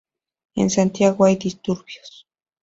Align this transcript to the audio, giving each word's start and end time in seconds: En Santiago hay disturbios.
En 0.55 0.69
Santiago 0.71 1.25
hay 1.25 1.35
disturbios. 1.35 2.27